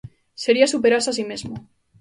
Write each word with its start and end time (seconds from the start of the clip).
Sería 0.43 0.71
superarse 0.73 1.09
a 1.11 1.15
si 1.17 1.23
mesmo. 1.31 1.55